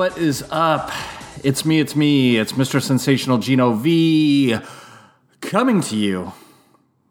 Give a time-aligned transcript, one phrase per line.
[0.00, 0.90] what is up?
[1.44, 2.80] It's me, it's me, it's Mr.
[2.80, 4.56] Sensational Gino V
[5.42, 6.32] coming to you,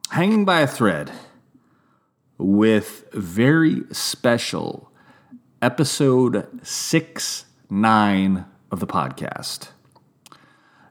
[0.09, 1.11] hanging by a thread
[2.39, 4.91] with very special
[5.61, 9.67] episode 6 9 of the podcast.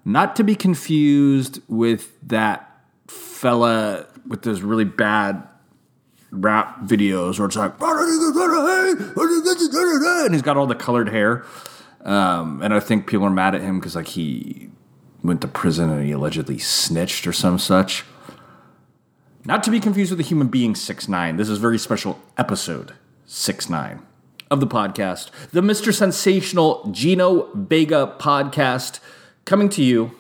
[0.05, 5.43] Not to be confused with that fella with those really bad
[6.31, 7.73] rap videos where it's like,
[10.27, 11.45] and he's got all the colored hair.
[12.09, 14.71] Um, and I think people are mad at him because like he
[15.23, 18.03] went to prison and he allegedly snitched or some such.
[19.45, 21.37] Not to be confused with the human being six nine.
[21.37, 22.95] This is very special episode
[23.27, 24.01] six nine
[24.51, 25.93] of the podcast, the Mr.
[25.93, 29.01] Sensational Gino Vega podcast,
[29.45, 30.13] coming to you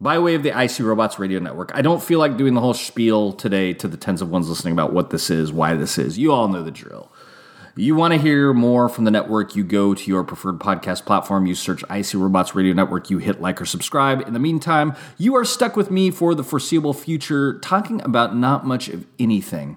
[0.00, 1.70] by way of the IC Robots Radio Network.
[1.74, 4.72] I don't feel like doing the whole spiel today to the tens of ones listening
[4.72, 6.16] about what this is, why this is.
[6.16, 7.12] You all know the drill.
[7.78, 11.44] You want to hear more from the network, you go to your preferred podcast platform,
[11.44, 14.26] you search IC Robots Radio Network, you hit like or subscribe.
[14.26, 18.64] In the meantime, you are stuck with me for the foreseeable future, talking about not
[18.64, 19.76] much of anything.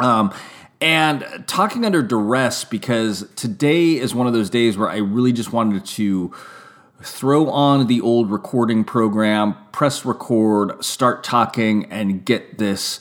[0.00, 0.34] Um,
[0.80, 5.52] and talking under duress because today is one of those days where I really just
[5.52, 6.34] wanted to
[7.00, 12.98] throw on the old recording program, press record, start talking, and get this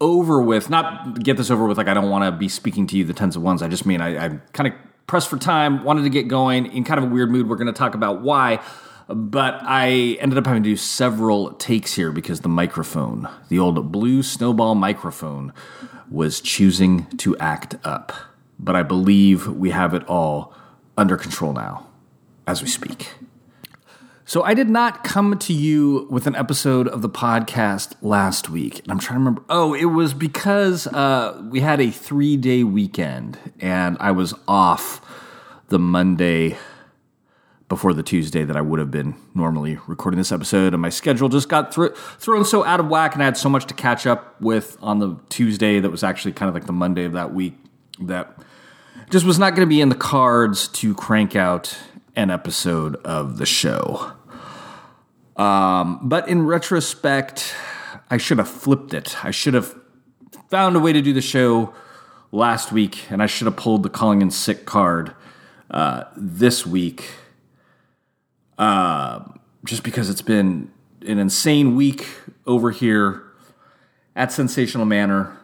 [0.00, 0.70] over with.
[0.70, 3.12] Not get this over with like I don't want to be speaking to you the
[3.12, 3.62] tens of ones.
[3.62, 4.74] I just mean I, I'm kind of
[5.06, 7.48] pressed for time, wanted to get going in kind of a weird mood.
[7.48, 8.60] We're going to talk about why.
[9.08, 13.90] But I ended up having to do several takes here because the microphone, the old
[13.90, 15.52] blue snowball microphone,
[16.08, 18.12] was choosing to act up.
[18.60, 20.54] But I believe we have it all
[20.96, 21.88] under control now
[22.46, 23.08] as we speak.
[24.30, 28.78] So I did not come to you with an episode of the podcast last week.
[28.78, 29.42] And I'm trying to remember.
[29.48, 35.00] Oh, it was because uh, we had a three day weekend and I was off
[35.66, 36.56] the Monday
[37.68, 40.74] before the Tuesday that I would have been normally recording this episode.
[40.74, 43.48] And my schedule just got th- thrown so out of whack and I had so
[43.48, 46.72] much to catch up with on the Tuesday that was actually kind of like the
[46.72, 47.54] Monday of that week
[48.02, 48.32] that
[49.10, 51.76] just was not going to be in the cards to crank out
[52.14, 54.12] an episode of the show.
[55.40, 57.54] Um, but in retrospect,
[58.10, 59.24] I should have flipped it.
[59.24, 59.74] I should have
[60.50, 61.72] found a way to do the show
[62.30, 65.14] last week, and I should have pulled the calling in sick card
[65.70, 67.12] uh, this week.
[68.58, 69.24] Uh,
[69.64, 70.70] just because it's been
[71.06, 72.06] an insane week
[72.46, 73.22] over here
[74.14, 75.38] at Sensational Manor,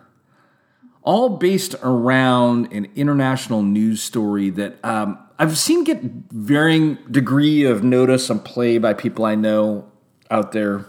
[1.05, 7.85] all based around an international news story that um, I've seen get varying degree of
[7.85, 9.87] notice and play by people I know
[10.31, 10.87] out there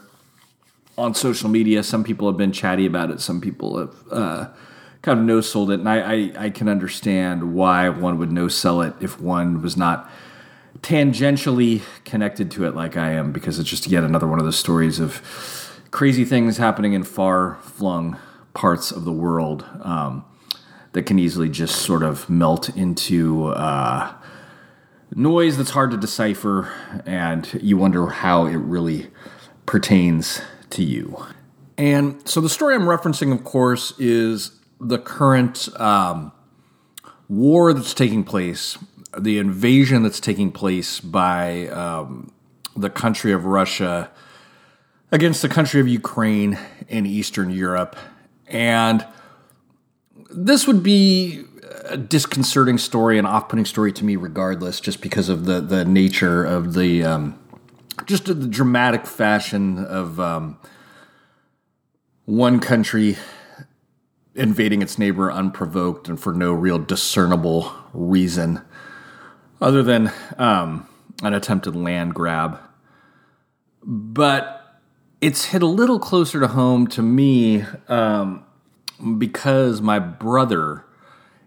[0.98, 1.84] on social media.
[1.84, 3.20] Some people have been chatty about it.
[3.20, 4.48] Some people have uh,
[5.02, 8.48] kind of no sold it, and I, I, I can understand why one would no
[8.48, 10.10] sell it if one was not
[10.80, 14.58] tangentially connected to it like I am, because it's just yet another one of those
[14.58, 15.22] stories of
[15.92, 18.18] crazy things happening in far flung
[18.54, 20.24] parts of the world um,
[20.94, 23.48] that can easily just sort of melt into.
[23.48, 24.14] Uh,
[25.18, 26.72] noise that's hard to decipher,
[27.06, 29.08] and you wonder how it really
[29.66, 31.26] pertains to you.
[31.76, 36.32] And so the story I'm referencing, of course, is the current um,
[37.28, 38.78] war that's taking place,
[39.18, 42.32] the invasion that's taking place by um,
[42.76, 44.12] the country of Russia
[45.12, 47.96] against the country of Ukraine in Eastern Europe.
[48.48, 49.06] And
[50.30, 51.44] this would be
[51.90, 56.44] a disconcerting story, an off-putting story to me, regardless, just because of the the nature
[56.44, 57.40] of the um,
[58.06, 60.58] just the dramatic fashion of um,
[62.26, 63.18] one country
[64.36, 68.62] invading its neighbor unprovoked and for no real discernible reason,
[69.60, 70.88] other than um,
[71.24, 72.60] an attempted land grab.
[73.84, 74.80] But
[75.22, 78.46] it's hit a little closer to home to me um,
[79.18, 80.86] because my brother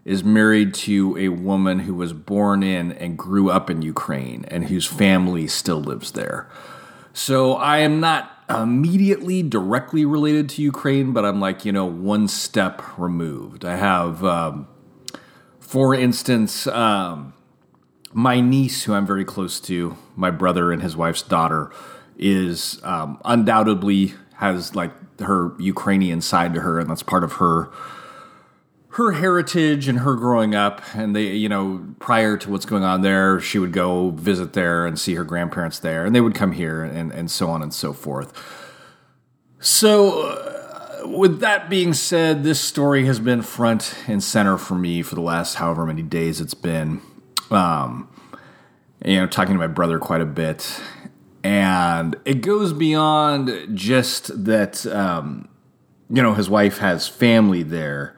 [0.03, 4.65] is married to a woman who was born in and grew up in Ukraine and
[4.65, 6.49] whose family still lives there.
[7.13, 12.27] So I am not immediately directly related to Ukraine, but I'm like, you know, one
[12.27, 13.63] step removed.
[13.63, 14.67] I have, um,
[15.59, 17.33] for instance, um,
[18.13, 21.71] my niece, who I'm very close to, my brother and his wife's daughter,
[22.17, 27.71] is um, undoubtedly has like her Ukrainian side to her, and that's part of her
[28.93, 33.01] her heritage and her growing up and they you know prior to what's going on
[33.01, 36.51] there she would go visit there and see her grandparents there and they would come
[36.51, 38.33] here and, and so on and so forth
[39.59, 45.01] so uh, with that being said this story has been front and center for me
[45.01, 47.01] for the last however many days it's been
[47.51, 48.07] um,
[49.05, 50.81] you know, talking to my brother quite a bit.
[51.43, 55.47] And it goes beyond just that, um,
[56.09, 58.15] you know, his wife has family there.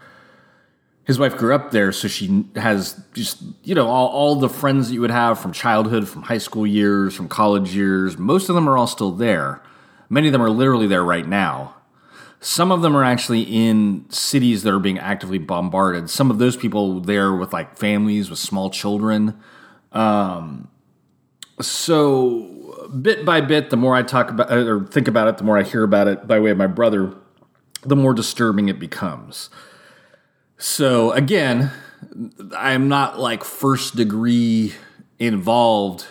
[1.06, 4.88] His wife grew up there, so she has just, you know, all, all the friends
[4.88, 8.18] that you would have from childhood, from high school years, from college years.
[8.18, 9.62] Most of them are all still there.
[10.10, 11.76] Many of them are literally there right now.
[12.40, 16.10] Some of them are actually in cities that are being actively bombarded.
[16.10, 19.40] Some of those people there with like families with small children.
[19.92, 20.70] Um,
[21.62, 25.58] so bit by bit, the more I talk about or think about it, the more
[25.58, 27.14] I hear about it by way of my brother,
[27.82, 29.50] the more disturbing it becomes.
[30.64, 31.72] So again,
[32.56, 34.74] I'm not like first degree
[35.20, 36.08] involved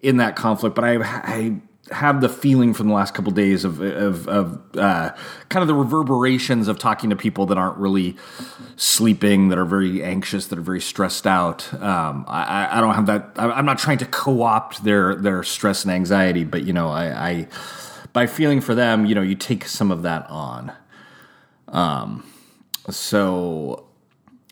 [0.00, 1.56] in that conflict, but I, I
[1.90, 5.10] have the feeling from the last couple of days of of, of uh,
[5.48, 8.16] kind of the reverberations of talking to people that aren't really
[8.76, 11.74] sleeping, that are very anxious, that are very stressed out.
[11.74, 13.32] Um, I, I don't have that.
[13.36, 17.48] I'm not trying to co-opt their their stress and anxiety, but you know, I, I
[18.12, 20.72] by feeling for them, you know, you take some of that on.
[21.66, 22.24] Um,
[22.90, 23.86] so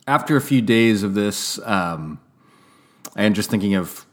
[0.07, 2.19] after a few days of this, um,
[3.17, 4.07] and just thinking of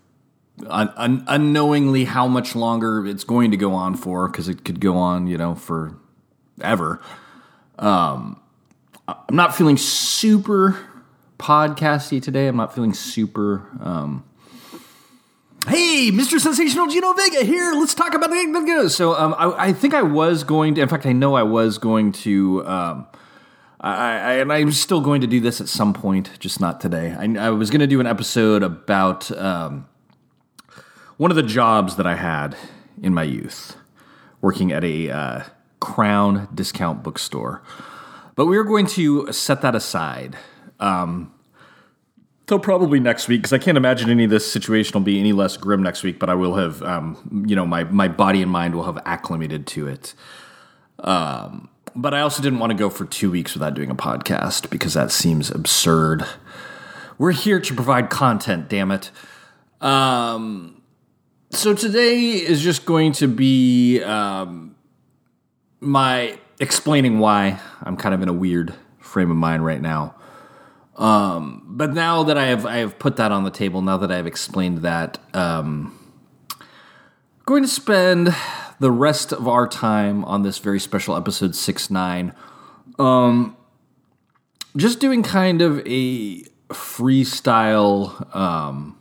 [0.67, 4.79] un- un- unknowingly how much longer it's going to go on for because it could
[4.79, 5.97] go on, you know, for
[6.61, 7.01] ever.
[7.77, 8.39] Um,
[9.07, 10.77] I'm not feeling super
[11.37, 12.47] podcasty today.
[12.47, 13.65] I'm not feeling super.
[13.81, 14.23] Um,
[15.67, 16.39] hey, Mr.
[16.39, 17.73] Sensational Gino Vega here.
[17.73, 19.13] Let's talk about the so.
[19.13, 20.81] Um, I, I, think I was going to.
[20.81, 22.65] In fact, I know I was going to.
[23.81, 27.15] I, I, and I'm still going to do this at some point, just not today.
[27.17, 29.87] I, I was going to do an episode about um,
[31.17, 32.57] one of the jobs that I had
[33.01, 33.77] in my youth,
[34.41, 35.43] working at a uh,
[35.79, 37.63] Crown discount bookstore.
[38.35, 40.37] But we are going to set that aside.
[40.79, 41.33] Um,
[42.47, 45.33] till probably next week, because I can't imagine any of this situation will be any
[45.33, 46.19] less grim next week.
[46.19, 49.67] But I will have, um, you know, my my body and mind will have acclimated
[49.67, 50.13] to it.
[50.99, 51.69] Um,
[52.01, 54.93] but I also didn't want to go for two weeks without doing a podcast because
[54.93, 56.25] that seems absurd.
[57.17, 59.11] We're here to provide content, damn it.
[59.81, 60.81] Um,
[61.51, 64.75] so today is just going to be um,
[65.81, 70.15] my explaining why I'm kind of in a weird frame of mind right now.
[70.95, 74.11] Um, but now that I have I have put that on the table, now that
[74.11, 75.97] I have explained that, um,
[77.45, 78.35] going to spend
[78.79, 82.33] the rest of our time on this very special episode six nine,
[82.97, 83.55] um,
[84.75, 88.99] just doing kind of a freestyle um,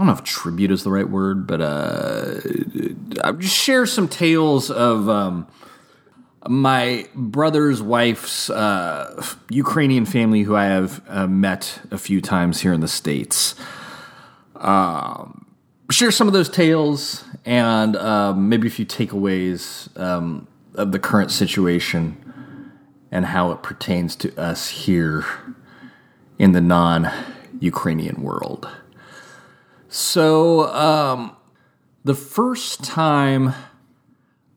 [0.00, 2.40] I don't know if tribute is the right word, but uh,
[3.22, 5.46] I'll just share some tales of um,
[6.48, 12.72] my brother's wife's uh, Ukrainian family, who I have uh, met a few times here
[12.72, 13.54] in the states.
[14.56, 15.44] Um,
[15.92, 21.30] share some of those tales and um, maybe a few takeaways um, of the current
[21.30, 22.16] situation
[23.10, 25.24] and how it pertains to us here
[26.38, 28.68] in the non-Ukrainian world.
[29.88, 31.36] So, um,
[32.04, 33.52] the first time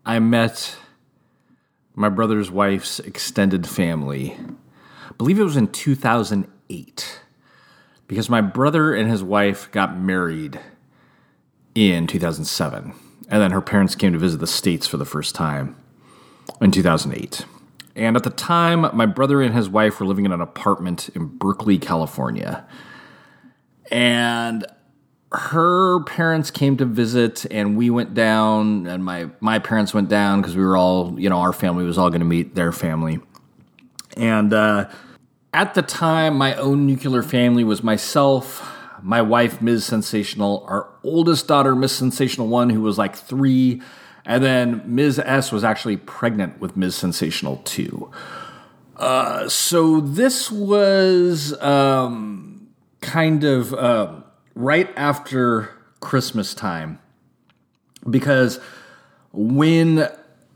[0.05, 0.77] I met
[1.95, 4.37] my brother's wife's extended family,
[5.09, 7.21] I believe it was in 2008,
[8.07, 10.59] because my brother and his wife got married
[11.75, 12.93] in 2007.
[13.29, 15.75] And then her parents came to visit the States for the first time
[16.61, 17.45] in 2008.
[17.95, 21.27] And at the time, my brother and his wife were living in an apartment in
[21.27, 22.65] Berkeley, California.
[23.91, 24.65] And
[25.33, 30.41] her parents came to visit and we went down and my my parents went down
[30.41, 33.19] because we were all you know our family was all going to meet their family
[34.15, 34.87] and uh,
[35.51, 38.61] at the time my own nuclear family was myself
[39.03, 40.65] my wife ms sensational.
[40.67, 43.81] Our oldest daughter miss sensational one who was like three.
[44.25, 48.09] And then ms s was actually pregnant with ms sensational two.
[48.95, 52.69] Uh, so this was um,
[53.01, 54.13] kind of uh,
[54.55, 56.99] right after Christmas time.
[58.09, 58.59] Because
[59.31, 60.07] when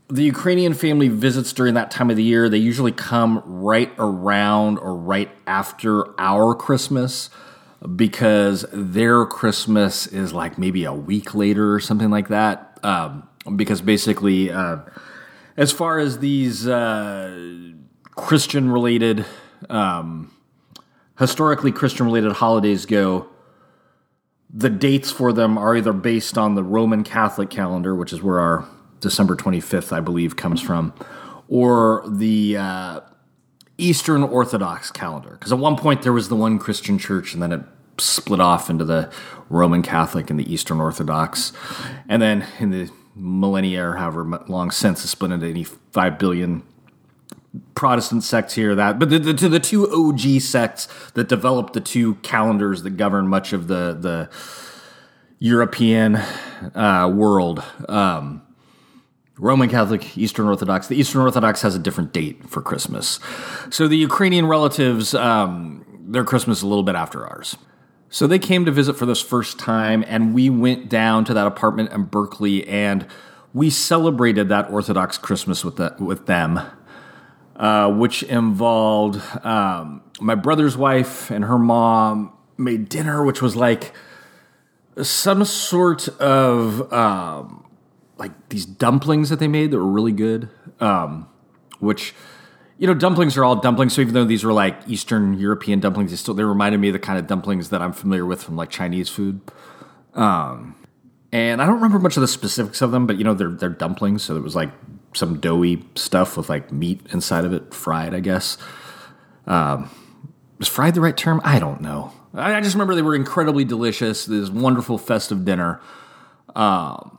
[0.08, 4.78] the Ukrainian family visits during that time of the year, they usually come right around
[4.78, 7.28] or right after our Christmas
[7.94, 12.78] because their Christmas is like maybe a week later or something like that.
[12.82, 14.78] Um, because basically, uh,
[15.56, 17.70] as far as these uh,
[18.16, 19.24] Christian related,
[19.70, 20.32] um,
[21.18, 23.28] historically Christian related holidays go,
[24.50, 28.38] the dates for them are either based on the Roman Catholic calendar, which is where
[28.38, 28.68] our
[29.00, 30.92] December 25th, I believe, comes from,
[31.48, 33.00] or the uh,
[33.78, 35.30] Eastern Orthodox calendar.
[35.30, 37.62] Because at one point there was the one Christian church, and then it
[37.98, 39.10] split off into the
[39.48, 41.52] Roman Catholic and the Eastern Orthodox.
[42.08, 46.62] And then in the millennia or however long since, it's split into 85 billion
[47.74, 51.80] Protestant sects here, that, but the, the, to the two OG sects that developed the
[51.80, 54.28] two calendars that govern much of the the
[55.38, 57.62] European uh, world.
[57.88, 58.42] Um,
[59.38, 60.88] Roman Catholic, Eastern Orthodox.
[60.88, 63.20] The Eastern Orthodox has a different date for Christmas.
[63.70, 67.56] So the Ukrainian relatives, um, their Christmas is a little bit after ours.
[68.10, 71.46] So they came to visit for this first time, and we went down to that
[71.46, 73.06] apartment in Berkeley and
[73.54, 76.60] we celebrated that Orthodox Christmas with, the, with them,
[77.56, 83.92] uh, which involved um, my brother's wife and her mom made dinner, which was like
[85.02, 87.64] some sort of um,
[88.18, 90.50] like these dumplings that they made that were really good.
[90.80, 91.28] Um,
[91.80, 92.14] which
[92.78, 93.94] you know, dumplings are all dumplings.
[93.94, 96.92] So even though these were like Eastern European dumplings, they still they reminded me of
[96.92, 99.40] the kind of dumplings that I'm familiar with from like Chinese food.
[100.14, 100.76] Um,
[101.32, 103.68] and I don't remember much of the specifics of them, but you know, they're they're
[103.68, 104.22] dumplings.
[104.22, 104.70] So it was like
[105.12, 108.56] some doughy stuff with like meat inside of it, fried, I guess.
[109.46, 109.90] Um,
[110.58, 111.40] was fried the right term?
[111.44, 112.12] I don't know.
[112.32, 114.24] I, I just remember they were incredibly delicious.
[114.24, 115.80] This wonderful festive dinner.
[116.54, 117.17] Um,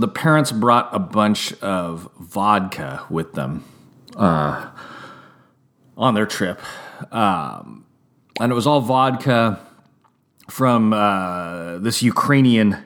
[0.00, 3.64] the parents brought a bunch of vodka with them
[4.16, 4.70] uh,
[5.96, 6.60] on their trip,
[7.12, 7.84] um,
[8.40, 9.60] and it was all vodka
[10.48, 12.78] from uh, this Ukrainian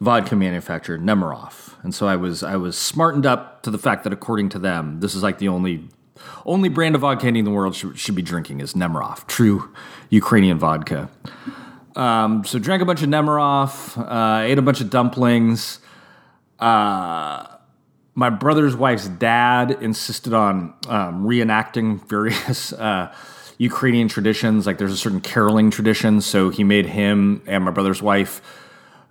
[0.00, 1.74] vodka manufacturer, Nemiroff.
[1.82, 5.00] And so I was I was smartened up to the fact that according to them,
[5.00, 5.88] this is like the only
[6.44, 9.72] only brand of vodka in the world should, should be drinking is Nemiroff, true
[10.10, 11.08] Ukrainian vodka.
[11.94, 15.80] Um, so drank a bunch of Nemiroff, uh, ate a bunch of dumplings.
[16.58, 17.46] Uh,
[18.14, 23.14] my brother's wife's dad insisted on um, reenacting various uh,
[23.58, 24.66] Ukrainian traditions.
[24.66, 28.42] Like there's a certain caroling tradition, so he made him and my brother's wife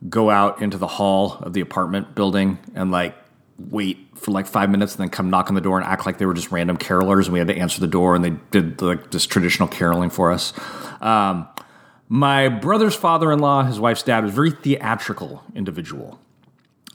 [0.09, 3.15] go out into the hall of the apartment building and like
[3.57, 6.17] wait for like five minutes and then come knock on the door and act like
[6.17, 8.81] they were just random carolers and we had to answer the door and they did
[8.81, 10.53] like this traditional caroling for us.
[11.01, 11.47] Um,
[12.09, 16.19] my brother's father-in-law, his wife's dad, was a very theatrical individual.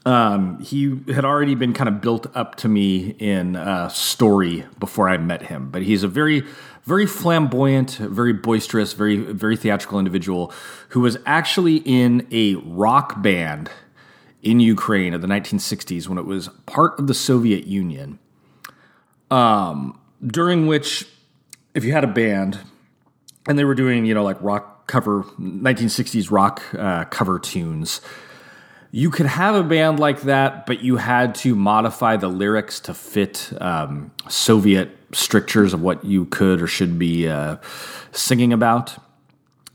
[0.05, 5.09] Um, he had already been kind of built up to me in uh, story before
[5.09, 6.43] I met him, but he's a very,
[6.85, 10.53] very flamboyant, very boisterous, very, very theatrical individual
[10.89, 13.71] who was actually in a rock band
[14.43, 18.19] in Ukraine in the 1960s when it was part of the Soviet Union.
[19.31, 21.07] Um, during which,
[21.75, 22.59] if you had a band
[23.47, 28.01] and they were doing, you know, like rock cover, 1960s rock uh, cover tunes,
[28.95, 32.95] you could have a band like that, but you had to modify the lyrics to
[32.95, 37.57] fit um, Soviet strictures of what you could or should be uh,
[38.13, 38.95] singing about.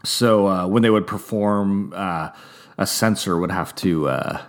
[0.05, 2.29] So uh, when they would perform, uh,
[2.77, 4.41] a censor would have to uh,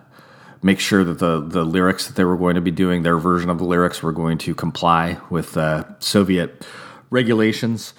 [0.62, 3.48] make sure that the the lyrics that they were going to be doing, their version
[3.48, 6.66] of the lyrics, were going to comply with uh, Soviet
[7.08, 7.94] regulations.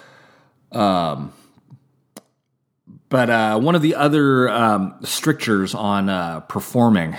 [0.72, 1.34] Um,
[3.10, 7.18] but uh, one of the other um, strictures on uh, performing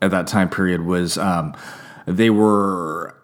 [0.00, 1.54] at that time period was um,
[2.06, 3.14] they were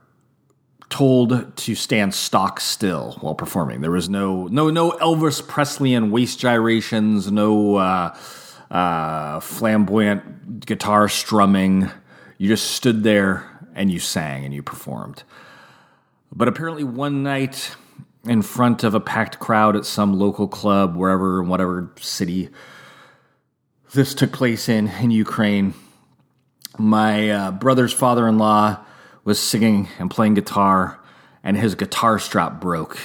[0.89, 3.83] told to stand stock still while performing.
[3.83, 8.17] There was no no no Elvis Presley and waist gyrations, no uh,
[8.71, 11.91] uh, flamboyant guitar strumming.
[12.39, 13.45] You just stood there
[13.75, 15.23] and you sang and you performed.
[16.33, 17.75] But apparently, one night
[18.29, 22.51] in front of a packed crowd at some local club, wherever, in whatever city
[23.95, 25.73] this took place in, in Ukraine,
[26.77, 28.79] my uh, brother's father in law
[29.25, 31.01] was singing and playing guitar,
[31.43, 32.99] and his guitar strap broke,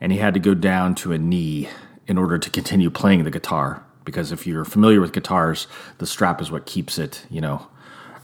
[0.00, 1.68] and he had to go down to a knee
[2.06, 5.66] in order to continue playing the guitar because if you're familiar with guitars,
[5.98, 7.66] the strap is what keeps it, you know,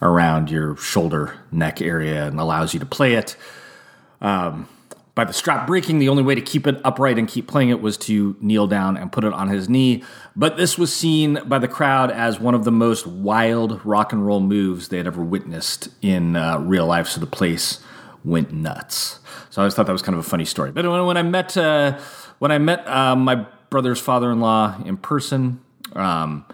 [0.02, 3.36] around your shoulder neck area and allows you to play it.
[4.20, 4.68] Um,
[5.18, 7.82] by the strap breaking, the only way to keep it upright and keep playing it
[7.82, 10.04] was to kneel down and put it on his knee.
[10.36, 14.24] But this was seen by the crowd as one of the most wild rock and
[14.24, 17.08] roll moves they had ever witnessed in uh, real life.
[17.08, 17.80] So the place
[18.24, 19.18] went nuts.
[19.50, 20.70] So I always thought that was kind of a funny story.
[20.70, 21.98] But when, when I met uh,
[22.38, 25.60] when I met uh, my brother's father-in-law in person,
[25.96, 26.44] um,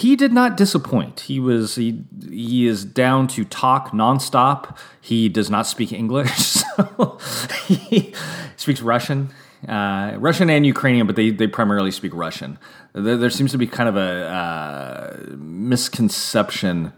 [0.00, 1.20] he did not disappoint.
[1.20, 4.74] He was he he is down to talk nonstop.
[4.98, 7.18] He does not speak English, so
[7.66, 8.14] he
[8.56, 9.28] speaks Russian,
[9.68, 12.58] uh, Russian and Ukrainian, but they they primarily speak Russian.
[12.94, 16.94] There, there seems to be kind of a uh, misconception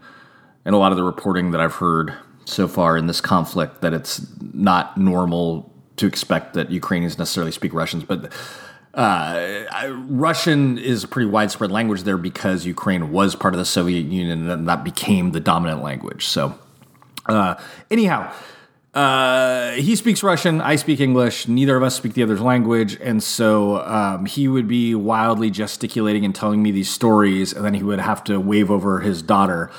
[0.65, 2.13] in a lot of the reporting that I've heard
[2.45, 7.73] so far in this conflict that it's not normal to expect that Ukrainians necessarily speak
[7.73, 8.31] Russians, but
[8.93, 9.65] uh,
[10.07, 14.49] Russian is a pretty widespread language there because Ukraine was part of the Soviet Union
[14.49, 16.27] and that became the dominant language.
[16.27, 16.57] So,
[17.25, 17.55] uh,
[17.89, 18.31] anyhow,
[18.93, 20.61] uh, he speaks Russian.
[20.61, 21.47] I speak English.
[21.47, 26.23] Neither of us speak the other's language, and so um, he would be wildly gesticulating
[26.23, 29.71] and telling me these stories, and then he would have to wave over his daughter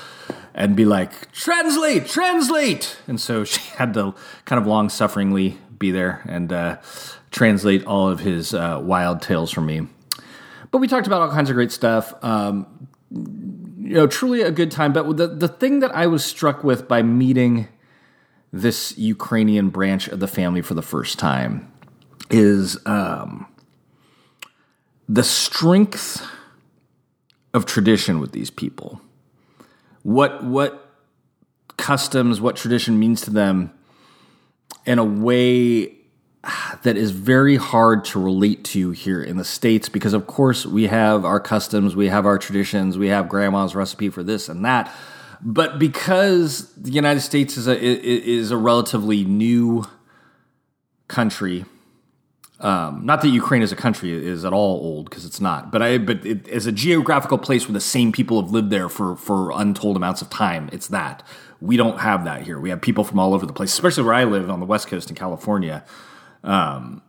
[0.53, 5.91] and be like, "Translate, translate!" And so she had to kind of long sufferingly be
[5.91, 6.77] there and uh,
[7.35, 9.85] translate all of his uh, wild tales for me.
[10.71, 12.13] But we talked about all kinds of great stuff.
[12.23, 14.93] Um, you know, truly a good time.
[14.93, 17.67] But the the thing that I was struck with by meeting
[18.53, 21.69] this Ukrainian branch of the family for the first time
[22.29, 23.47] is um,
[25.09, 26.25] the strength
[27.53, 29.01] of tradition with these people.
[30.03, 30.89] What what
[31.75, 33.71] customs, what tradition means to them
[34.85, 36.04] in a way
[36.83, 40.87] that is very hard to relate to here in the states because of course we
[40.87, 44.93] have our customs, we have our traditions, we have grandma's recipe for this and that.
[45.41, 49.85] But because the United States is a is a relatively new
[51.07, 51.65] country,
[52.59, 55.81] um, not that Ukraine as a country is at all old because it's not, but
[55.81, 59.15] I but it, as a geographical place where the same people have lived there for
[59.15, 61.21] for untold amounts of time, it's that
[61.61, 62.59] we don't have that here.
[62.59, 64.87] We have people from all over the place, especially where I live on the West
[64.87, 65.83] Coast in California.
[66.45, 67.01] Um,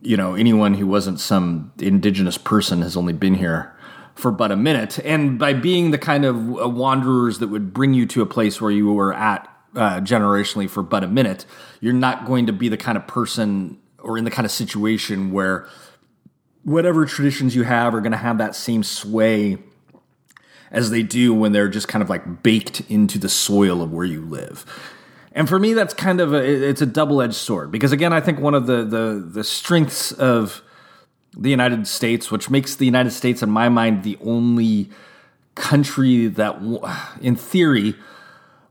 [0.00, 3.74] you know, anyone who wasn't some indigenous person has only been here
[4.14, 4.98] for but a minute.
[5.00, 8.60] And by being the kind of uh, wanderers that would bring you to a place
[8.60, 11.44] where you were at uh, generationally for but a minute,
[11.80, 15.32] you're not going to be the kind of person or in the kind of situation
[15.32, 15.66] where
[16.62, 19.58] whatever traditions you have are going to have that same sway
[20.70, 24.04] as they do when they're just kind of like baked into the soil of where
[24.04, 24.64] you live.
[25.34, 28.20] And for me, that's kind of a it's a double edged sword because again, I
[28.20, 30.62] think one of the the the strengths of
[31.36, 34.90] the United States, which makes the United States, in my mind, the only
[35.54, 36.56] country that,
[37.20, 37.94] in theory,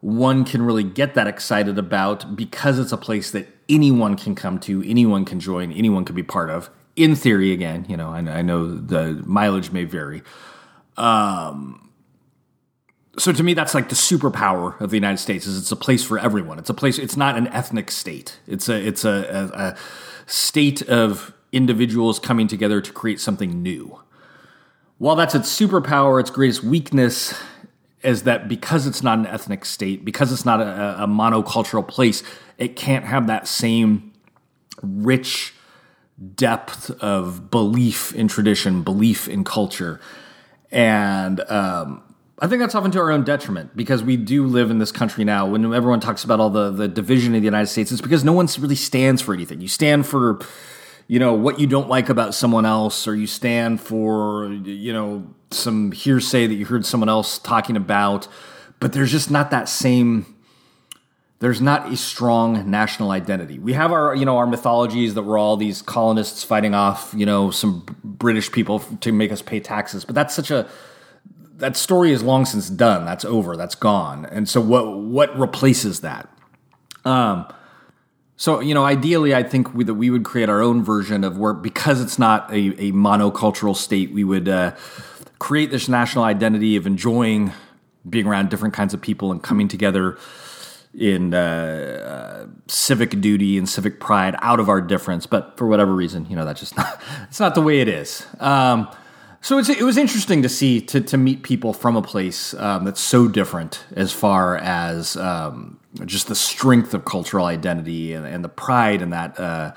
[0.01, 4.59] one can really get that excited about because it's a place that anyone can come
[4.59, 6.69] to, anyone can join, anyone can be part of.
[6.95, 10.21] In theory, again, you know, I, I know the mileage may vary.
[10.97, 11.82] Um,
[13.17, 16.03] so to me, that's like the superpower of the United States is it's a place
[16.03, 16.57] for everyone.
[16.57, 16.97] It's a place.
[16.97, 18.39] It's not an ethnic state.
[18.47, 19.77] It's a it's a, a, a
[20.25, 23.99] state of individuals coming together to create something new.
[24.97, 27.33] While that's its superpower, its greatest weakness
[28.01, 32.23] is that because it's not an ethnic state, because it's not a, a monocultural place,
[32.57, 34.11] it can't have that same
[34.81, 35.53] rich
[36.35, 39.99] depth of belief in tradition, belief in culture.
[40.71, 42.01] And um,
[42.39, 45.23] I think that's often to our own detriment because we do live in this country
[45.23, 45.45] now.
[45.45, 48.33] When everyone talks about all the, the division in the United States, it's because no
[48.33, 49.61] one really stands for anything.
[49.61, 50.39] You stand for
[51.07, 55.27] you know what you don't like about someone else or you stand for you know
[55.51, 58.27] some hearsay that you heard someone else talking about
[58.79, 60.25] but there's just not that same
[61.39, 65.37] there's not a strong national identity we have our you know our mythologies that we're
[65.37, 70.05] all these colonists fighting off you know some british people to make us pay taxes
[70.05, 70.67] but that's such a
[71.63, 76.01] that story is long since done that's over that's gone and so what what replaces
[76.01, 76.29] that
[77.05, 77.45] um
[78.35, 81.37] so, you know, ideally, I think we, that we would create our own version of
[81.37, 84.75] where, because it's not a, a monocultural state, we would uh,
[85.39, 87.53] create this national identity of enjoying
[88.09, 90.17] being around different kinds of people and coming together
[90.93, 95.25] in uh, uh, civic duty and civic pride out of our difference.
[95.25, 98.25] But for whatever reason, you know, that's just not, it's not the way it is.
[98.39, 98.89] Um,
[99.43, 103.01] so it was interesting to see to to meet people from a place um, that's
[103.01, 108.49] so different as far as um, just the strength of cultural identity and, and the
[108.49, 109.73] pride in that uh,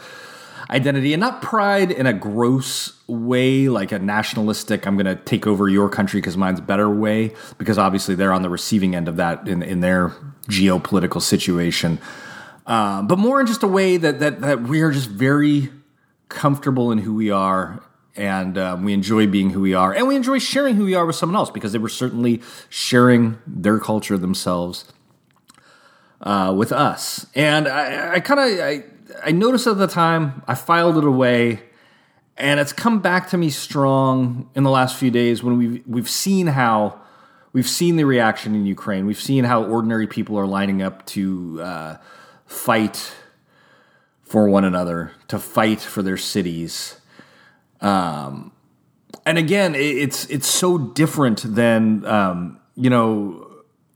[0.70, 5.48] identity, and not pride in a gross way, like a nationalistic "I'm going to take
[5.48, 9.16] over your country because mine's better" way, because obviously they're on the receiving end of
[9.16, 10.10] that in in their
[10.48, 11.98] geopolitical situation.
[12.66, 15.70] Uh, but more in just a way that that that we are just very
[16.28, 17.82] comfortable in who we are
[18.16, 21.04] and um, we enjoy being who we are, and we enjoy sharing who we are
[21.04, 24.92] with someone else because they were certainly sharing their culture themselves
[26.22, 27.26] uh, with us.
[27.34, 28.84] And I, I kind of I,
[29.24, 31.62] I noticed at the time I filed it away,
[32.36, 36.10] and it's come back to me strong in the last few days when we've we've
[36.10, 37.00] seen how
[37.52, 39.06] we've seen the reaction in Ukraine.
[39.06, 41.96] We've seen how ordinary people are lining up to uh,
[42.46, 43.12] fight
[44.22, 47.00] for one another, to fight for their cities
[47.80, 48.52] um,
[49.24, 53.46] and again, it's it's so different than um, you know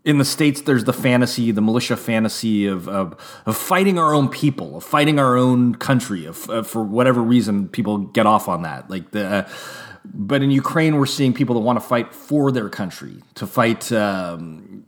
[0.05, 4.29] in the states there's the fantasy the militia fantasy of, of, of fighting our own
[4.29, 8.63] people of fighting our own country of, of for whatever reason people get off on
[8.63, 8.91] that.
[8.91, 9.49] Like the uh,
[10.05, 13.93] but in ukraine we're seeing people that want to fight for their country to fight
[13.93, 14.85] um,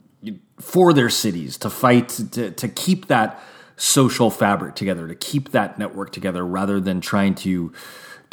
[0.59, 3.39] for their cities to fight to, to keep that
[3.75, 7.71] social fabric together to keep that network together rather than trying to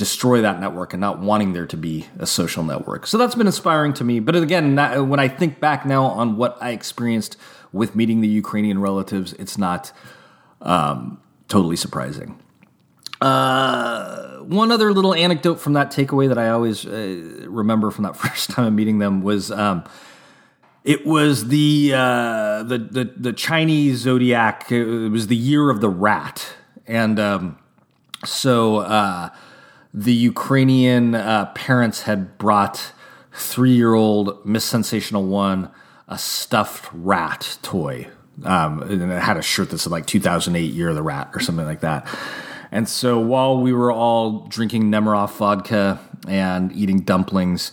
[0.00, 3.06] destroy that network and not wanting there to be a social network.
[3.06, 4.18] So that's been inspiring to me.
[4.18, 4.76] But again,
[5.08, 7.36] when I think back now on what I experienced
[7.70, 9.92] with meeting the Ukrainian relatives, it's not
[10.62, 12.40] um, totally surprising.
[13.20, 18.16] Uh, one other little anecdote from that takeaway that I always uh, remember from that
[18.24, 19.84] first time of meeting them was um,
[20.82, 24.72] it was the, uh, the, the the Chinese zodiac.
[24.72, 26.54] It was the year of the rat,
[26.86, 27.58] and um,
[28.24, 29.28] so uh,
[29.92, 32.92] the Ukrainian uh, parents had brought
[33.32, 35.70] three year old Miss Sensational One
[36.08, 38.08] a stuffed rat toy.
[38.44, 41.40] Um, and it had a shirt that said like 2008 Year of the Rat or
[41.40, 42.06] something like that.
[42.72, 47.72] And so while we were all drinking Nemiroff vodka and eating dumplings,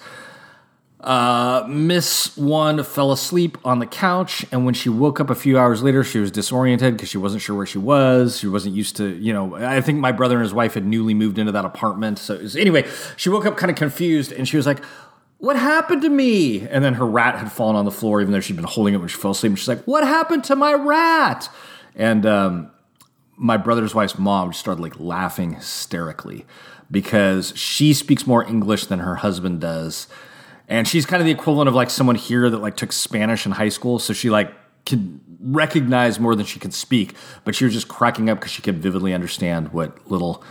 [1.07, 5.57] uh, Miss One fell asleep on the couch, and when she woke up a few
[5.57, 8.37] hours later, she was disoriented because she wasn't sure where she was.
[8.39, 9.55] She wasn't used to, you know.
[9.55, 12.19] I think my brother and his wife had newly moved into that apartment.
[12.19, 14.83] So was, anyway, she woke up kind of confused, and she was like,
[15.37, 18.41] "What happened to me?" And then her rat had fallen on the floor, even though
[18.41, 19.51] she'd been holding it when she fell asleep.
[19.51, 21.47] And she's like, "What happened to my rat?"
[21.95, 22.69] And um,
[23.37, 26.45] my brother's wife's mom just started like laughing hysterically
[26.91, 30.07] because she speaks more English than her husband does
[30.67, 33.53] and she's kind of the equivalent of like someone here that like took Spanish in
[33.53, 34.53] high school, so she like
[34.85, 38.61] could recognize more than she could speak, but she was just cracking up because she
[38.61, 40.43] could vividly understand what little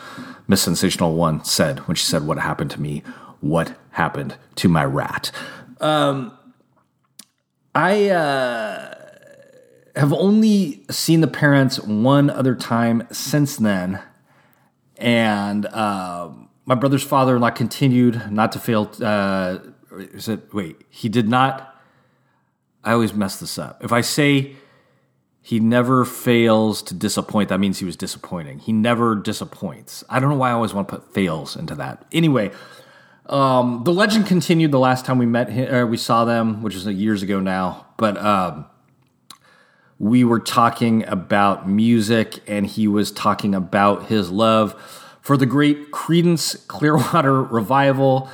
[0.47, 3.03] Miss Sensational One said when she said, "What happened to me?
[3.41, 5.31] What happened to my rat?"
[5.81, 6.37] Um,
[7.75, 8.95] I uh,
[9.97, 14.01] have only seen the parents one other time since then,
[14.97, 16.31] and uh,
[16.65, 18.91] my brother's father-in-law continued not to fail.
[19.03, 19.59] Uh,
[19.99, 21.75] is it wait he did not
[22.85, 23.83] i always mess this up.
[23.85, 24.57] If i say
[25.43, 28.59] he never fails to disappoint that means he was disappointing.
[28.59, 30.03] He never disappoints.
[30.09, 32.05] I don't know why i always want to put fails into that.
[32.13, 32.51] Anyway
[33.29, 36.77] um, the legend continued the last time we met him, uh, we saw them which
[36.77, 38.67] is years ago now but um,
[39.99, 44.75] we were talking about music and he was talking about his love
[45.23, 48.29] for the great Creedence Clearwater revival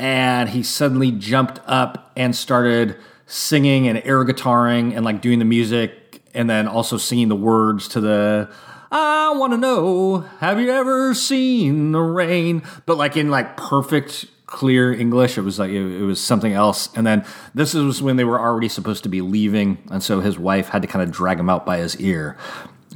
[0.00, 5.44] and he suddenly jumped up and started singing and air guitaring and like doing the
[5.44, 8.50] music and then also singing the words to the
[8.90, 12.62] I want to know have you ever seen the rain?
[12.86, 16.88] But like in like perfect clear English it was like it, was something else.
[16.96, 20.38] And then this was when they were already supposed to be leaving and so his
[20.38, 22.38] wife had to kind of drag him out by his ear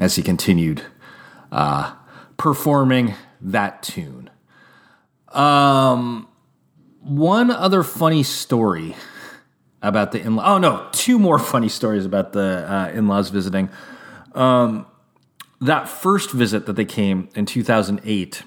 [0.01, 0.83] as he continued
[1.53, 1.95] uh,
[2.38, 4.31] performing that tune.
[5.29, 6.29] Um
[7.05, 8.97] one other funny story
[9.83, 10.47] about the in laws.
[10.49, 13.69] Oh no, two more funny stories about the uh, in laws visiting.
[14.35, 14.87] Um,
[15.61, 18.43] that first visit that they came in 2008,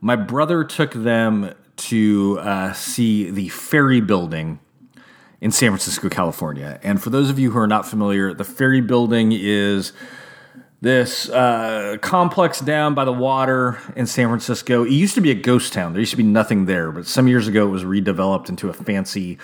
[0.00, 4.60] my brother took them to uh, see the ferry building
[5.40, 6.78] in San Francisco, California.
[6.82, 9.92] And for those of you who are not familiar, the ferry building is
[10.80, 14.84] this uh, complex down by the water in San Francisco.
[14.84, 15.92] It used to be a ghost town.
[15.92, 18.72] There used to be nothing there, but some years ago it was redeveloped into a
[18.72, 19.38] fancy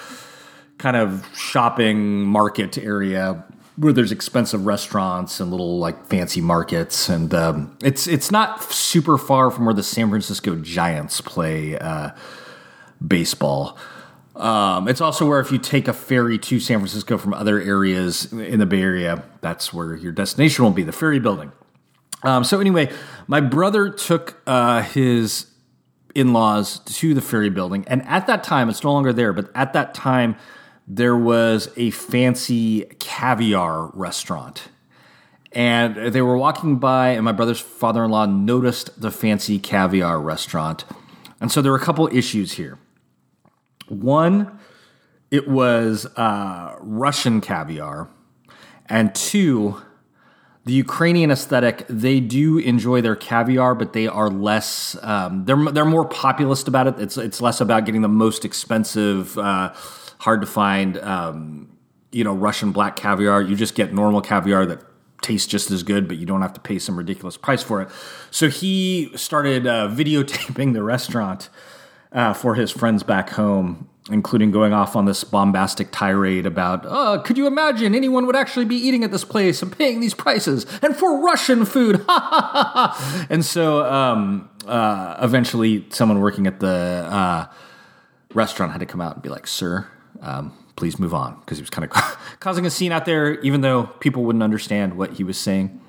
[0.79, 3.45] kind of shopping market area
[3.77, 9.19] where there's expensive restaurants and little like fancy markets, and um, it's it's not super
[9.19, 12.11] far from where the San Francisco Giants play uh,
[13.07, 13.77] baseball.
[14.37, 18.31] Um, it's also where if you take a ferry to San Francisco from other areas
[18.33, 21.53] in the Bay Area, that's where your destination will be the ferry building.
[22.23, 22.93] Um, so anyway,
[23.27, 25.47] my brother took uh, his
[26.15, 29.33] in-laws to the ferry building, and at that time, it's no longer there.
[29.33, 30.37] But at that time,
[30.87, 34.69] there was a fancy caviar restaurant.
[35.53, 40.21] And they were walking by, and my brother's father in law noticed the fancy caviar
[40.21, 40.85] restaurant.
[41.41, 42.79] And so there were a couple issues here.
[43.89, 44.59] One,
[45.31, 48.09] it was uh, Russian caviar,
[48.87, 49.81] and two,
[50.65, 51.85] the Ukrainian aesthetic.
[51.89, 54.97] They do enjoy their caviar, but they are less.
[55.03, 56.99] Um, they're they're more populist about it.
[56.99, 59.73] It's it's less about getting the most expensive, uh,
[60.19, 61.77] hard to find, um,
[62.13, 63.43] you know, Russian black caviar.
[63.43, 64.81] You just get normal caviar that
[65.23, 67.89] tastes just as good, but you don't have to pay some ridiculous price for it.
[68.31, 71.49] So he started uh, videotaping the restaurant
[72.17, 73.89] uh, for his friends back home.
[74.09, 78.65] including going off on this bombastic tirade about, uh, could you imagine anyone would actually
[78.65, 82.05] be eating at this place and paying these prices and for Russian food?
[82.09, 87.47] and so um, uh, eventually, someone working at the uh,
[88.33, 89.89] restaurant had to come out and be like, sir,
[90.21, 91.91] um, please move on, because he was kind of
[92.39, 95.81] causing a scene out there, even though people wouldn't understand what he was saying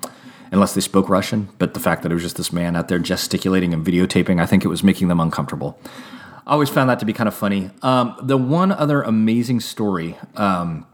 [0.50, 1.50] unless they spoke Russian.
[1.58, 4.46] But the fact that it was just this man out there gesticulating and videotaping, I
[4.46, 5.78] think it was making them uncomfortable.
[6.48, 7.70] I always found that to be kind of funny.
[7.82, 10.86] Um, the one other amazing story um,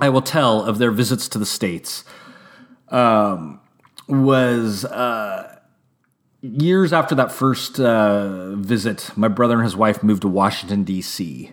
[0.00, 2.04] I will tell of their visits to the States
[2.90, 3.60] um,
[4.06, 5.58] was uh,
[6.42, 11.50] years after that first uh, visit, my brother and his wife moved to Washington, D.C.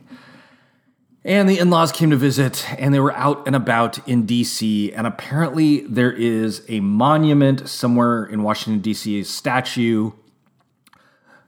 [1.25, 4.93] And the in laws came to visit, and they were out and about in DC.
[4.95, 10.11] And apparently, there is a monument somewhere in Washington, DC, a statue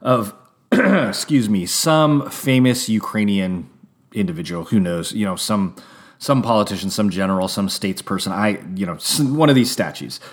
[0.00, 0.34] of
[1.08, 3.68] excuse me, some famous Ukrainian
[4.12, 4.64] individual.
[4.66, 5.12] Who knows?
[5.12, 5.76] You know, some
[6.18, 8.30] some politician, some general, some statesperson.
[8.30, 8.96] I, you know,
[9.34, 10.20] one of these statues.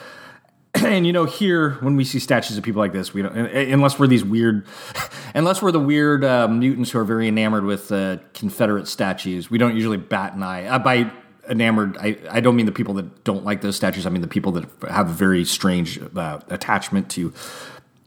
[0.83, 3.97] And you know, here when we see statues of people like this, we don't unless
[3.97, 4.67] we're these weird,
[5.33, 9.49] unless we're the weird uh, mutants who are very enamored with uh, Confederate statues.
[9.49, 10.67] We don't usually bat an eye.
[10.67, 11.11] Uh, by
[11.49, 14.05] enamored, I, I don't mean the people that don't like those statues.
[14.05, 17.33] I mean the people that have a very strange uh, attachment to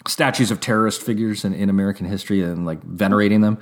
[0.07, 3.59] statues of terrorist figures in, in American history and like venerating them.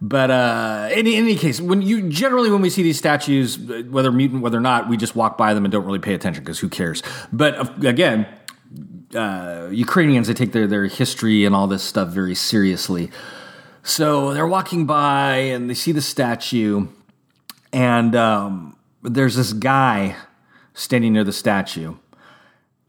[0.00, 4.10] But uh, in, in, any case, when you generally when we see these statues, whether
[4.10, 6.58] mutant, whether or not, we just walk by them and don't really pay attention because
[6.58, 7.04] who cares?
[7.32, 8.26] But again,
[9.14, 13.12] uh, Ukrainians they take their their history and all this stuff very seriously.
[13.84, 16.88] So they're walking by and they see the statue,
[17.72, 20.16] and um, there's this guy
[20.74, 21.94] standing near the statue,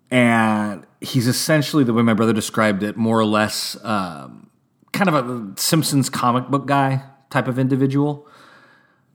[0.10, 4.49] and he's essentially the way my brother described it, more or less um,
[4.91, 8.27] kind of a Simpsons comic book guy type of individual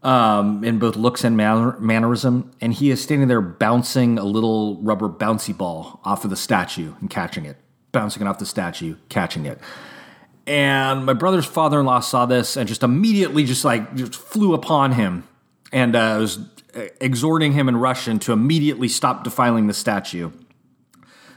[0.03, 2.53] um, in both looks and manner- mannerism.
[2.61, 6.93] And he is standing there bouncing a little rubber bouncy ball off of the statue
[7.01, 7.57] and catching it,
[7.91, 9.59] bouncing it off the statue, catching it.
[10.47, 14.55] And my brother's father in law saw this and just immediately just like just flew
[14.55, 15.29] upon him
[15.73, 16.39] and uh, was
[17.01, 20.31] exhorting him in Russian to immediately stop defiling the statue.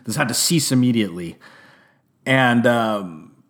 [0.05, 1.37] This had to cease immediately.
[2.25, 3.43] And um,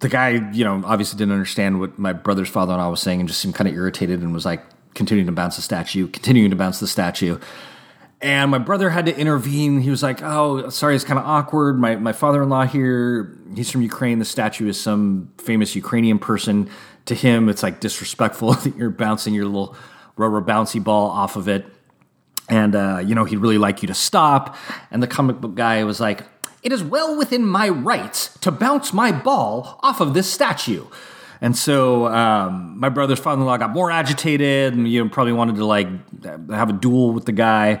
[0.00, 3.20] the guy, you know, obviously didn't understand what my brother's father and I was saying
[3.20, 6.50] and just seemed kind of irritated and was like continuing to bounce the statue, continuing
[6.50, 7.38] to bounce the statue.
[8.22, 9.80] And my brother had to intervene.
[9.80, 11.78] He was like, Oh, sorry, it's kind of awkward.
[11.78, 14.18] My, my father in law here, he's from Ukraine.
[14.18, 16.68] The statue is some famous Ukrainian person.
[17.06, 19.74] To him, it's like disrespectful that you're bouncing your little
[20.16, 21.66] rubber bouncy ball off of it
[22.50, 24.56] and uh, you know he'd really like you to stop.
[24.90, 26.24] And the comic book guy was like,
[26.62, 30.84] "It is well within my rights to bounce my ball off of this statue."
[31.40, 35.64] And so um, my brother's father-in-law got more agitated, and you know probably wanted to
[35.64, 35.88] like
[36.50, 37.80] have a duel with the guy.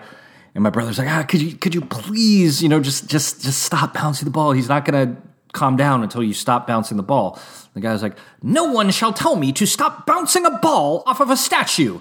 [0.54, 3.62] And my brother's like, "Ah, could you could you please, you know, just just just
[3.62, 4.52] stop bouncing the ball?
[4.52, 5.16] He's not gonna
[5.52, 7.38] calm down until you stop bouncing the ball."
[7.74, 11.30] The guy's like, "No one shall tell me to stop bouncing a ball off of
[11.30, 12.00] a statue."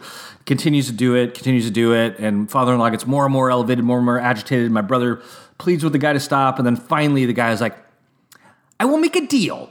[0.49, 3.85] continues to do it, continues to do it, and father-in-law gets more and more elevated,
[3.85, 4.71] more and more agitated.
[4.71, 5.21] My brother
[5.59, 7.77] pleads with the guy to stop, and then finally the guy is like,
[8.79, 9.69] "I will make a deal.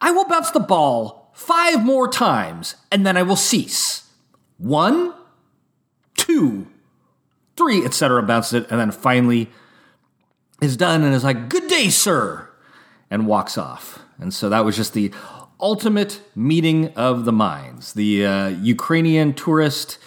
[0.00, 4.04] I will bounce the ball five more times, and then I will cease.
[4.56, 5.12] One,
[6.16, 6.68] two,
[7.58, 9.50] three, etc." Bounces it, and then finally
[10.62, 12.48] is done, and is like, "Good day, sir,"
[13.12, 13.98] and walks off.
[14.18, 15.12] And so that was just the
[15.60, 17.92] ultimate meeting of the minds.
[17.92, 19.98] The uh, Ukrainian tourist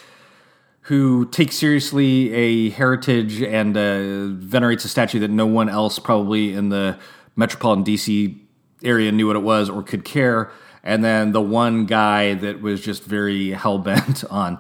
[0.82, 6.54] who takes seriously a heritage and uh, venerates a statue that no one else probably
[6.54, 6.98] in the
[7.36, 8.40] metropolitan DC
[8.84, 10.52] area knew what it was or could care.
[10.84, 14.60] And then the one guy that was just very hell bent on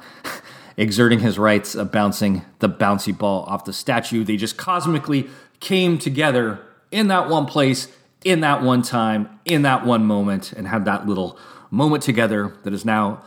[0.77, 4.23] exerting his rights of bouncing the bouncy ball off the statue.
[4.23, 5.29] They just cosmically
[5.59, 6.59] came together
[6.91, 7.87] in that one place
[8.25, 12.73] in that one time, in that one moment, and had that little moment together that
[12.73, 13.23] has now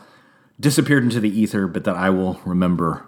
[0.59, 3.07] disappeared into the ether, but that I will remember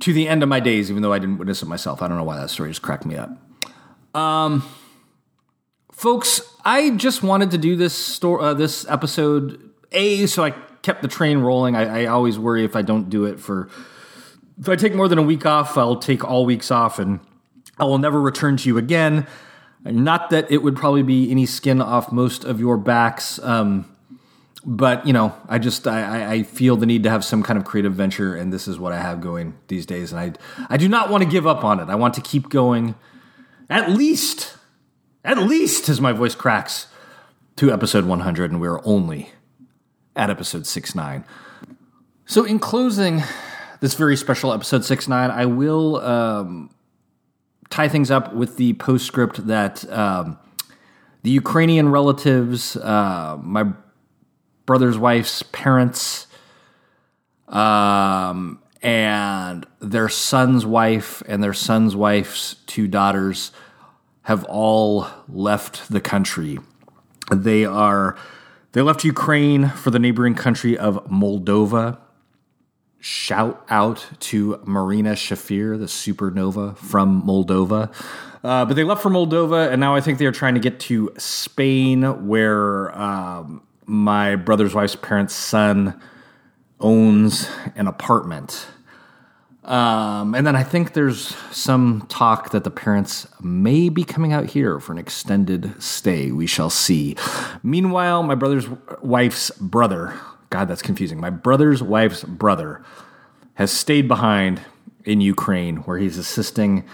[0.00, 2.02] to the end of my days, even though I didn't witness it myself.
[2.02, 3.30] I don't know why that story just cracked me up.
[4.14, 4.62] Um,
[5.90, 10.50] folks, I just wanted to do this store, uh, this episode a so I
[10.82, 11.74] kept the train rolling.
[11.74, 13.70] I, I always worry if I don't do it for
[14.60, 17.20] if I take more than a week off, I'll take all weeks off, and
[17.78, 19.26] I will never return to you again.
[19.84, 23.86] Not that it would probably be any skin off most of your backs, um,
[24.64, 27.64] but you know, I just I, I feel the need to have some kind of
[27.64, 30.88] creative venture, and this is what I have going these days, and I I do
[30.88, 31.88] not want to give up on it.
[31.88, 32.96] I want to keep going,
[33.70, 34.56] at least,
[35.24, 36.88] at least as my voice cracks
[37.56, 39.30] to episode 100, and we're only
[40.16, 41.24] at episode six nine.
[42.26, 43.22] So, in closing
[43.80, 46.70] this very special episode six nine, I will um,
[47.70, 50.38] tie things up with the postscript that um,
[51.22, 53.72] the Ukrainian relatives, uh, my
[54.66, 56.26] brother's wife's parents,
[57.48, 63.50] um, and their son's wife and their son's wife's two daughters
[64.22, 66.58] have all left the country.
[67.32, 68.16] They are
[68.72, 71.98] they left Ukraine for the neighboring country of Moldova.
[73.00, 77.92] Shout out to Marina Shafir, the supernova from Moldova.
[78.42, 80.80] Uh, but they left for Moldova, and now I think they are trying to get
[80.80, 86.00] to Spain, where um, my brother's wife's parents' son
[86.80, 88.66] owns an apartment.
[89.64, 94.46] Um, and then I think there's some talk that the parents may be coming out
[94.46, 96.30] here for an extended stay.
[96.30, 97.16] We shall see.
[97.62, 98.66] Meanwhile, my brother's
[99.02, 100.14] wife's brother,
[100.50, 101.20] God, that's confusing.
[101.20, 102.82] My brother's wife's brother
[103.54, 104.60] has stayed behind
[105.04, 106.84] in Ukraine where he's assisting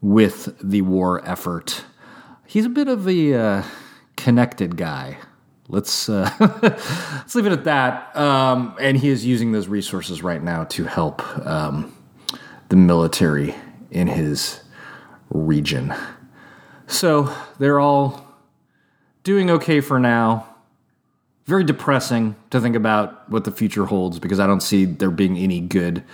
[0.00, 1.84] with the war effort.
[2.46, 3.62] He's a bit of a uh,
[4.16, 5.18] connected guy.
[5.68, 6.30] Let's uh,
[6.62, 8.14] let's leave it at that.
[8.16, 11.96] Um, and he is using those resources right now to help um,
[12.68, 13.54] the military
[13.90, 14.60] in his
[15.30, 15.94] region.
[16.86, 18.26] So they're all
[19.22, 20.51] doing okay for now.
[21.44, 25.36] Very depressing to think about what the future holds because I don't see there being
[25.36, 26.04] any good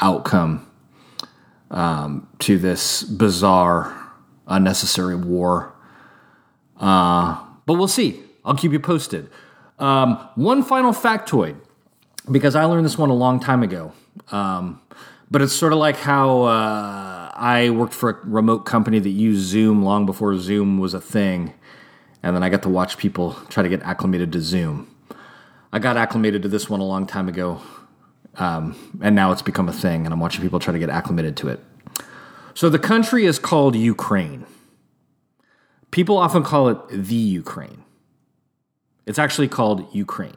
[0.00, 0.66] outcome
[1.70, 3.96] um, to this bizarre,
[4.46, 5.74] unnecessary war.
[6.78, 8.22] Uh, but we'll see.
[8.44, 9.28] I'll keep you posted.
[9.78, 11.56] Um, one final factoid,
[12.30, 13.92] because I learned this one a long time ago.
[14.30, 14.80] Um,
[15.30, 19.42] but it's sort of like how uh, I worked for a remote company that used
[19.42, 21.54] Zoom long before Zoom was a thing.
[22.22, 24.94] And then I got to watch people try to get acclimated to Zoom.
[25.72, 27.62] I got acclimated to this one a long time ago.
[28.36, 31.36] Um, and now it's become a thing, and I'm watching people try to get acclimated
[31.38, 31.60] to it.
[32.54, 34.46] So the country is called Ukraine.
[35.90, 37.84] People often call it the Ukraine.
[39.06, 40.36] It's actually called Ukraine.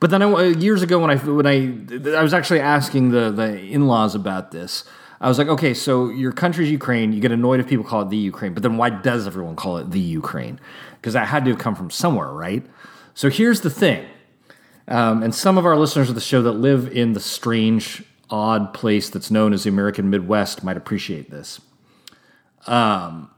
[0.00, 3.60] But then I, years ago, when I when I I was actually asking the the
[3.60, 4.84] in laws about this,
[5.20, 7.12] I was like, okay, so your country's Ukraine.
[7.12, 9.78] You get annoyed if people call it the Ukraine, but then why does everyone call
[9.78, 10.60] it the Ukraine?
[10.96, 12.64] Because that had to have come from somewhere, right?
[13.14, 14.06] So here's the thing,
[14.86, 18.72] um, and some of our listeners of the show that live in the strange, odd
[18.72, 21.60] place that's known as the American Midwest might appreciate this.
[22.66, 23.30] Um,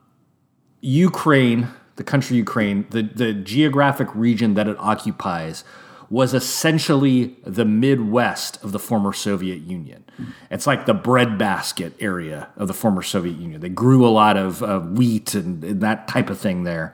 [0.82, 5.64] Ukraine, the country Ukraine, the the geographic region that it occupies
[6.10, 10.04] was essentially the Midwest of the former Soviet Union.
[10.50, 13.60] It's like the breadbasket area of the former Soviet Union.
[13.60, 14.60] They grew a lot of
[14.98, 16.92] wheat and, and, that type of thing there.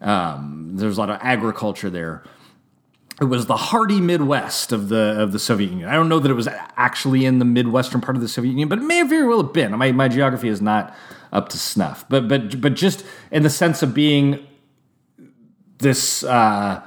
[0.00, 2.22] Um, there's a lot of agriculture there.
[3.20, 5.88] It was the hardy Midwest of the of the Soviet Union.
[5.88, 8.68] I don't know that it was actually in the Midwestern part of the Soviet Union,
[8.68, 9.76] but it may very well have been.
[9.76, 10.94] My, my geography is not
[11.32, 14.46] up to snuff, but but but just in the sense of being
[15.78, 16.22] this.
[16.22, 16.82] Uh,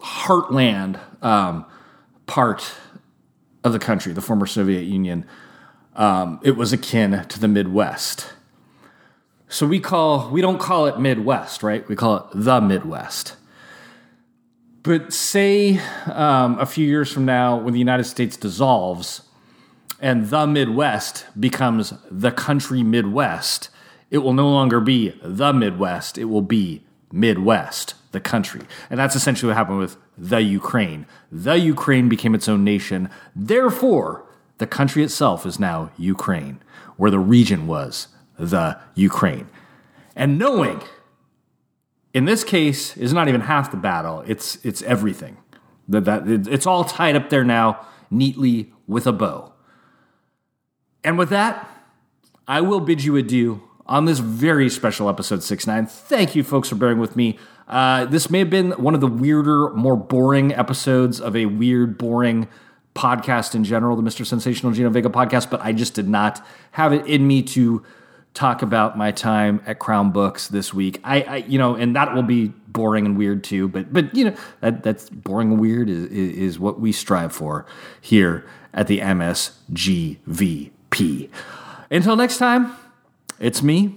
[0.00, 1.64] heartland um,
[2.26, 2.74] part
[3.64, 5.26] of the country, the former Soviet Union,
[5.96, 8.32] um, it was akin to the Midwest.
[9.48, 11.86] So we call we don't call it Midwest, right?
[11.88, 13.36] We call it the Midwest.
[14.82, 19.22] But say um, a few years from now, when the United States dissolves
[20.00, 23.68] and the Midwest becomes the country Midwest,
[24.10, 26.16] it will no longer be the Midwest.
[26.16, 26.82] It will be
[27.12, 28.62] Midwest the country.
[28.88, 31.06] And that's essentially what happened with the Ukraine.
[31.30, 33.08] The Ukraine became its own nation.
[33.34, 34.24] Therefore,
[34.58, 36.60] the country itself is now Ukraine,
[36.96, 38.08] where the region was
[38.38, 39.48] the Ukraine.
[40.16, 40.82] And knowing,
[42.12, 45.36] in this case, is not even half the battle, it's, it's everything.
[45.88, 49.52] That, that, it's all tied up there now, neatly with a bow.
[51.02, 51.68] And with that,
[52.46, 55.86] I will bid you adieu on this very special episode 6 9.
[55.86, 57.38] Thank you, folks, for bearing with me.
[57.70, 61.96] Uh, this may have been one of the weirder, more boring episodes of a weird,
[61.96, 62.48] boring
[62.96, 64.26] podcast in general, the Mr.
[64.26, 67.84] Sensational Gino Vega podcast, but I just did not have it in me to
[68.34, 71.00] talk about my time at Crown Books this week.
[71.04, 74.24] I, I you know, and that will be boring and weird too, but but you
[74.24, 77.66] know, that that's boring and weird is, is what we strive for
[78.00, 78.44] here
[78.74, 80.70] at the MSGVP.
[81.88, 82.74] Until next time,
[83.38, 83.94] it's me,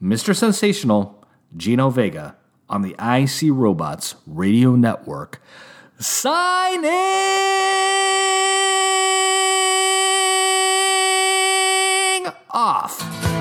[0.00, 0.36] Mr.
[0.36, 1.26] Sensational,
[1.56, 2.36] Gino Vega
[2.72, 5.40] on the IC Robots radio network.
[5.98, 6.88] Signing
[12.50, 13.31] off.